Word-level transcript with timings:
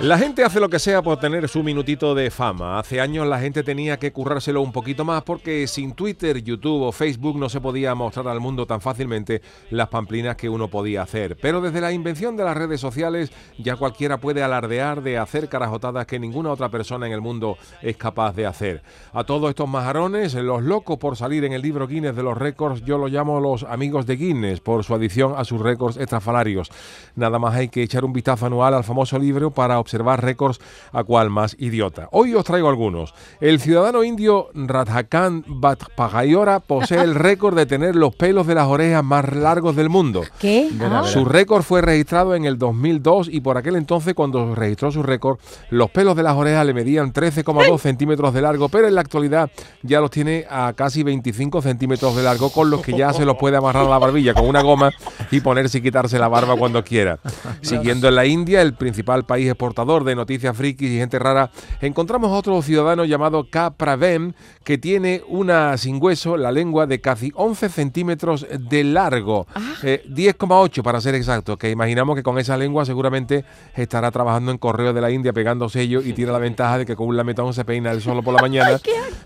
La 0.00 0.18
gente 0.18 0.44
hace 0.44 0.60
lo 0.60 0.68
que 0.68 0.78
sea 0.78 1.00
por 1.00 1.18
tener 1.18 1.48
su 1.48 1.62
minutito 1.62 2.14
de 2.14 2.30
fama. 2.30 2.78
Hace 2.78 3.00
años 3.00 3.26
la 3.26 3.40
gente 3.40 3.62
tenía 3.62 3.96
que 3.98 4.12
currárselo 4.12 4.60
un 4.60 4.70
poquito 4.70 5.06
más 5.06 5.22
porque 5.22 5.66
sin 5.66 5.94
Twitter, 5.94 6.44
YouTube 6.44 6.82
o 6.82 6.92
Facebook 6.92 7.38
no 7.38 7.48
se 7.48 7.62
podía 7.62 7.94
mostrar 7.94 8.28
al 8.28 8.38
mundo 8.38 8.66
tan 8.66 8.82
fácilmente 8.82 9.40
las 9.70 9.88
pamplinas 9.88 10.36
que 10.36 10.50
uno 10.50 10.68
podía 10.68 11.00
hacer. 11.00 11.38
Pero 11.40 11.62
desde 11.62 11.80
la 11.80 11.92
invención 11.92 12.36
de 12.36 12.44
las 12.44 12.58
redes 12.58 12.78
sociales 12.78 13.32
ya 13.56 13.76
cualquiera 13.76 14.18
puede 14.18 14.42
alardear 14.42 15.02
de 15.02 15.16
hacer 15.16 15.48
carajotadas 15.48 16.06
que 16.06 16.18
ninguna 16.18 16.52
otra 16.52 16.68
persona 16.68 17.06
en 17.06 17.14
el 17.14 17.22
mundo 17.22 17.56
es 17.80 17.96
capaz 17.96 18.36
de 18.36 18.44
hacer. 18.44 18.82
A 19.14 19.24
todos 19.24 19.48
estos 19.48 19.66
majarones, 19.66 20.34
los 20.34 20.62
locos 20.62 20.98
por 20.98 21.16
salir 21.16 21.42
en 21.44 21.54
el 21.54 21.62
libro 21.62 21.88
Guinness 21.88 22.14
de 22.14 22.22
los 22.22 22.36
récords, 22.36 22.84
yo 22.84 22.98
lo 22.98 23.08
llamo 23.08 23.40
los 23.40 23.62
amigos 23.62 24.04
de 24.04 24.16
Guinness 24.16 24.60
por 24.60 24.84
su 24.84 24.94
adición 24.94 25.32
a 25.38 25.44
sus 25.44 25.58
récords 25.62 25.96
estrafalarios 25.96 26.70
Nada 27.14 27.38
más 27.38 27.54
hay 27.54 27.68
que 27.68 27.82
echar 27.82 28.04
un 28.04 28.12
vistazo 28.12 28.44
anual 28.44 28.74
al 28.74 28.84
famoso 28.84 29.18
libro 29.18 29.50
para 29.50 29.85
observar 29.86 30.22
récords 30.22 30.58
a 30.92 31.04
cual 31.04 31.30
más 31.30 31.56
idiota. 31.60 32.08
Hoy 32.10 32.34
os 32.34 32.44
traigo 32.44 32.68
algunos. 32.68 33.14
El 33.40 33.60
ciudadano 33.60 34.02
indio 34.02 34.48
Radhakan 34.52 35.44
Bhatpagayora 35.46 36.58
posee 36.58 37.00
el 37.02 37.14
récord 37.14 37.56
de 37.56 37.66
tener 37.66 37.94
los 37.94 38.14
pelos 38.14 38.48
de 38.48 38.56
las 38.56 38.66
orejas 38.66 39.04
más 39.04 39.32
largos 39.32 39.76
del 39.76 39.88
mundo. 39.88 40.24
¿Qué? 40.40 40.68
Su 41.04 41.24
récord 41.24 41.62
fue 41.62 41.82
registrado 41.82 42.34
en 42.34 42.44
el 42.44 42.58
2002 42.58 43.28
y 43.30 43.40
por 43.40 43.56
aquel 43.56 43.76
entonces 43.76 44.14
cuando 44.14 44.54
registró 44.56 44.90
su 44.90 45.04
récord 45.04 45.38
los 45.70 45.90
pelos 45.90 46.16
de 46.16 46.24
las 46.24 46.34
orejas 46.34 46.66
le 46.66 46.74
medían 46.74 47.12
13,2 47.12 47.78
centímetros 47.78 48.34
de 48.34 48.42
largo, 48.42 48.68
pero 48.68 48.88
en 48.88 48.94
la 48.96 49.02
actualidad 49.02 49.50
ya 49.82 50.00
los 50.00 50.10
tiene 50.10 50.46
a 50.50 50.72
casi 50.74 51.04
25 51.04 51.62
centímetros 51.62 52.16
de 52.16 52.24
largo 52.24 52.50
con 52.50 52.70
los 52.70 52.82
que 52.82 52.96
ya 52.96 53.12
se 53.12 53.24
los 53.24 53.36
puede 53.36 53.56
amarrar 53.56 53.86
a 53.86 53.90
la 53.90 53.98
barbilla 53.98 54.34
con 54.34 54.48
una 54.48 54.62
goma 54.62 54.90
y 55.30 55.40
ponerse 55.40 55.78
y 55.78 55.82
quitarse 55.82 56.18
la 56.18 56.28
barba 56.28 56.56
cuando 56.56 56.82
quiera. 56.82 57.20
Siguiendo 57.60 58.08
en 58.08 58.16
la 58.16 58.26
India, 58.26 58.62
el 58.62 58.74
principal 58.74 59.24
país 59.24 59.46
exportador 59.46 59.75
de 59.76 60.14
noticias 60.14 60.56
frikis 60.56 60.90
y 60.90 60.96
gente 60.96 61.18
rara, 61.18 61.50
encontramos 61.82 62.30
a 62.32 62.36
otro 62.36 62.62
ciudadano 62.62 63.04
llamado 63.04 63.50
Kapravem 63.50 64.32
que 64.64 64.78
tiene 64.78 65.22
una 65.28 65.76
sin 65.76 66.02
hueso, 66.02 66.38
la 66.38 66.50
lengua 66.50 66.86
de 66.86 67.02
casi 67.02 67.30
11 67.34 67.68
centímetros 67.68 68.46
de 68.58 68.84
largo, 68.84 69.46
10,8 69.82 70.82
para 70.82 71.00
ser 71.02 71.14
exacto, 71.14 71.58
que 71.58 71.70
imaginamos 71.70 72.16
que 72.16 72.22
con 72.22 72.38
esa 72.38 72.56
lengua 72.56 72.86
seguramente 72.86 73.44
estará 73.74 74.10
trabajando 74.10 74.50
en 74.50 74.56
correo 74.56 74.94
de 74.94 75.00
la 75.02 75.10
India 75.10 75.34
pegando 75.34 75.68
sellos 75.68 76.06
y 76.06 76.14
tiene 76.14 76.32
la 76.32 76.38
ventaja 76.38 76.78
de 76.78 76.86
que 76.86 76.96
con 76.96 77.08
un 77.08 77.16
lametón 77.16 77.52
se 77.52 77.66
peina 77.66 77.92
el 77.92 78.00
solo 78.00 78.22
por 78.22 78.32
la 78.32 78.40
mañana 78.46 78.80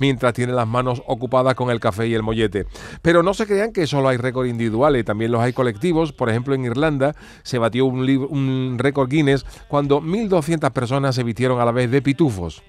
mientras 0.00 0.34
tiene 0.34 0.52
las 0.52 0.66
manos 0.66 1.02
ocupadas 1.06 1.54
con 1.54 1.70
el 1.70 1.78
café 1.78 2.08
y 2.08 2.14
el 2.14 2.24
mollete. 2.24 2.66
Pero 3.00 3.22
no 3.22 3.32
se 3.32 3.46
crean 3.46 3.72
que 3.72 3.86
solo 3.86 4.08
hay 4.08 4.16
récords 4.16 4.50
individuales, 4.50 5.04
también 5.04 5.30
los 5.30 5.40
hay 5.40 5.52
colectivos, 5.52 6.12
por 6.12 6.28
ejemplo 6.28 6.54
en 6.54 6.64
Irlanda 6.64 7.14
se 7.44 7.58
batió 7.58 7.86
un, 7.86 8.00
un 8.28 8.76
récord 8.78 9.08
Guinness 9.08 9.46
cuando 9.68 10.00
1.200 10.32 10.72
personas 10.72 11.14
se 11.14 11.22
vistieron 11.22 11.60
a 11.60 11.64
la 11.64 11.72
vez 11.72 11.90
de 11.90 12.00
pitufos. 12.02 12.62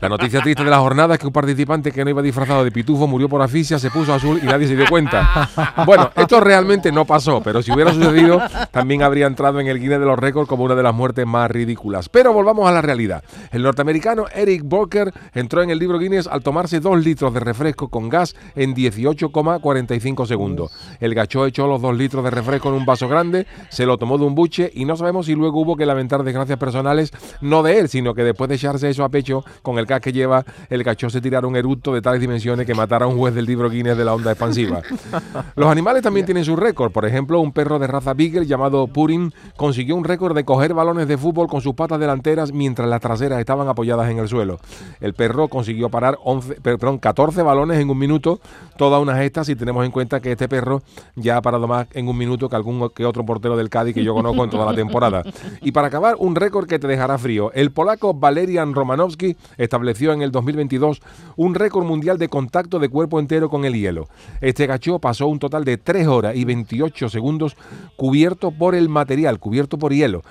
La 0.00 0.08
noticia 0.08 0.40
triste 0.40 0.64
de 0.64 0.70
la 0.70 0.78
jornada 0.78 1.14
es 1.14 1.20
que 1.20 1.26
un 1.26 1.32
participante 1.32 1.92
que 1.92 2.04
no 2.04 2.10
iba 2.10 2.22
disfrazado 2.22 2.64
de 2.64 2.70
pitufo 2.70 3.06
murió 3.06 3.28
por 3.28 3.42
asfixia, 3.42 3.78
se 3.78 3.90
puso 3.90 4.12
azul 4.12 4.40
y 4.42 4.46
nadie 4.46 4.66
se 4.66 4.76
dio 4.76 4.86
cuenta. 4.88 5.50
Bueno, 5.86 6.10
esto 6.16 6.40
realmente 6.40 6.92
no 6.92 7.04
pasó, 7.04 7.40
pero 7.42 7.62
si 7.62 7.72
hubiera 7.72 7.92
sucedido, 7.92 8.40
también 8.70 9.02
habría 9.02 9.26
entrado 9.26 9.60
en 9.60 9.66
el 9.66 9.78
Guinness 9.78 10.00
de 10.00 10.06
los 10.06 10.18
récords 10.18 10.48
como 10.48 10.64
una 10.64 10.74
de 10.74 10.82
las 10.82 10.94
muertes 10.94 11.26
más 11.26 11.50
ridículas. 11.50 12.08
Pero 12.08 12.32
volvamos 12.32 12.68
a 12.68 12.72
la 12.72 12.82
realidad. 12.82 13.22
El 13.50 13.62
norteamericano 13.62 14.26
Eric 14.34 14.62
Borker 14.64 15.12
entró 15.34 15.62
en 15.62 15.70
el 15.70 15.78
libro 15.78 15.98
Guinness 15.98 16.26
al 16.26 16.42
tomarse 16.42 16.80
dos 16.80 17.02
litros 17.04 17.32
de 17.34 17.40
refresco 17.40 17.88
con 17.88 18.08
gas 18.08 18.34
en 18.54 18.74
18,45 18.74 20.26
segundos. 20.26 20.72
El 21.00 21.14
gacho 21.14 21.46
echó 21.46 21.66
los 21.66 21.80
dos 21.80 21.96
litros 21.96 22.24
de 22.24 22.30
refresco 22.30 22.68
en 22.68 22.74
un 22.74 22.86
vaso 22.86 23.08
grande, 23.08 23.46
se 23.68 23.86
lo 23.86 23.98
tomó 23.98 24.18
de 24.18 24.24
un 24.24 24.34
buche 24.34 24.70
y 24.74 24.84
no 24.84 24.96
sabemos 24.96 25.26
si 25.26 25.34
luego 25.34 25.60
hubo 25.60 25.76
que 25.76 25.86
lamentar 25.86 26.22
desgracias 26.22 26.58
personales, 26.58 27.12
no 27.40 27.62
de 27.62 27.78
él, 27.78 27.88
sino 27.88 28.14
que 28.14 28.24
después 28.24 28.48
de 28.48 28.56
echarse 28.56 28.88
eso 28.88 29.04
a 29.04 29.08
pecho 29.08 29.44
con 29.62 29.73
con 29.74 29.80
el 29.80 29.86
gas 29.86 30.00
que 30.00 30.12
lleva, 30.12 30.44
el 30.70 30.84
cachorro 30.84 31.10
se 31.10 31.20
tirara 31.20 31.48
un 31.48 31.56
eructo 31.56 31.92
de 31.92 32.00
tales 32.00 32.20
dimensiones 32.20 32.64
que 32.64 32.74
matara 32.74 33.06
a 33.06 33.08
un 33.08 33.18
juez 33.18 33.34
del 33.34 33.44
libro 33.44 33.68
Guinness 33.68 33.96
de 33.96 34.04
la 34.04 34.14
onda 34.14 34.30
expansiva. 34.30 34.82
Los 35.56 35.68
animales 35.68 36.02
también 36.02 36.24
tienen 36.24 36.44
su 36.44 36.54
récord. 36.54 36.92
Por 36.92 37.04
ejemplo, 37.04 37.40
un 37.40 37.52
perro 37.52 37.80
de 37.80 37.88
raza 37.88 38.14
Beagle 38.14 38.46
llamado 38.46 38.86
Purin 38.86 39.34
consiguió 39.56 39.96
un 39.96 40.04
récord 40.04 40.34
de 40.36 40.44
coger 40.44 40.74
balones 40.74 41.08
de 41.08 41.18
fútbol 41.18 41.48
con 41.48 41.60
sus 41.60 41.74
patas 41.74 41.98
delanteras 41.98 42.52
mientras 42.52 42.88
las 42.88 43.00
traseras 43.00 43.40
estaban 43.40 43.66
apoyadas 43.68 44.08
en 44.10 44.18
el 44.18 44.28
suelo. 44.28 44.60
El 45.00 45.14
perro 45.14 45.48
consiguió 45.48 45.88
parar 45.88 46.18
11, 46.22 46.60
perdón, 46.60 46.98
14 46.98 47.42
balones 47.42 47.80
en 47.80 47.90
un 47.90 47.98
minuto, 47.98 48.38
toda 48.76 49.00
una 49.00 49.16
gesta 49.16 49.42
si 49.42 49.56
tenemos 49.56 49.84
en 49.84 49.90
cuenta 49.90 50.20
que 50.20 50.32
este 50.32 50.48
perro 50.48 50.82
ya 51.16 51.36
ha 51.36 51.42
parado 51.42 51.66
más 51.66 51.88
en 51.94 52.06
un 52.06 52.16
minuto 52.16 52.48
que 52.48 52.54
algún 52.54 52.88
que 52.90 53.04
otro 53.04 53.26
portero 53.26 53.56
del 53.56 53.70
Cádiz 53.70 53.94
que 53.94 54.04
yo 54.04 54.14
conozco 54.14 54.44
en 54.44 54.50
toda 54.50 54.66
la 54.66 54.74
temporada. 54.74 55.24
Y 55.62 55.72
para 55.72 55.88
acabar, 55.88 56.14
un 56.18 56.36
récord 56.36 56.68
que 56.68 56.78
te 56.78 56.86
dejará 56.86 57.18
frío. 57.18 57.50
El 57.54 57.72
polaco 57.72 58.14
Valerian 58.14 58.74
Romanowski 58.74 59.36
estableció 59.64 60.12
en 60.12 60.22
el 60.22 60.30
2022 60.30 61.00
un 61.36 61.54
récord 61.54 61.84
mundial 61.84 62.18
de 62.18 62.28
contacto 62.28 62.78
de 62.78 62.88
cuerpo 62.88 63.20
entero 63.20 63.48
con 63.48 63.64
el 63.64 63.74
hielo. 63.74 64.08
Este 64.40 64.66
gacho 64.66 64.98
pasó 64.98 65.26
un 65.26 65.38
total 65.38 65.64
de 65.64 65.76
3 65.78 66.06
horas 66.06 66.36
y 66.36 66.44
28 66.44 67.08
segundos 67.08 67.56
cubierto 67.96 68.50
por 68.50 68.74
el 68.74 68.88
material, 68.88 69.38
cubierto 69.38 69.78
por 69.78 69.92
hielo. 69.92 70.22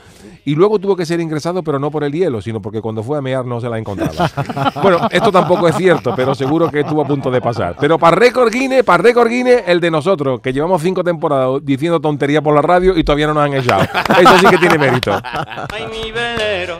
Y 0.46 0.56
luego 0.56 0.80
tuvo 0.80 0.96
que 0.96 1.06
ser 1.06 1.20
ingresado, 1.20 1.64
pero 1.64 1.80
no 1.80 1.90
por 1.92 2.04
el 2.04 2.12
hielo, 2.12 2.42
sino 2.42 2.62
porque 2.62 2.82
cuando 2.82 3.04
fue 3.04 3.18
a 3.18 3.22
mear 3.22 3.46
no 3.46 3.62
se 3.62 3.70
la 3.70 3.78
encontraba. 3.78 4.30
bueno, 4.84 5.08
esto 5.12 5.32
tampoco 5.32 5.68
es 5.68 5.76
cierto, 5.76 6.14
pero 6.16 6.36
seguro 6.36 6.70
que 6.70 6.82
estuvo 6.82 7.02
a 7.02 7.06
punto 7.06 7.32
de 7.32 7.42
pasar. 7.42 7.76
Pero 7.80 7.98
para 7.98 8.16
récord 8.16 8.52
Guinness, 8.52 8.84
para 8.84 9.02
récord 9.02 9.30
Guinness, 9.30 9.64
el 9.68 9.80
de 9.80 9.92
nosotros, 9.92 10.42
que 10.42 10.52
llevamos 10.52 10.82
cinco 10.82 11.04
temporadas 11.04 11.62
diciendo 11.64 12.00
tontería 12.00 12.42
por 12.42 12.54
la 12.54 12.62
radio 12.62 12.98
y 12.98 13.04
todavía 13.04 13.28
no 13.28 13.34
nos 13.34 13.46
han 13.46 13.54
echado. 13.54 13.84
Eso 13.84 14.38
sí 14.40 14.48
que 14.48 14.58
tiene 14.58 14.78
mérito. 14.78 15.12
Ay, 15.24 15.88
mi 15.92 16.12
velero 16.12 16.80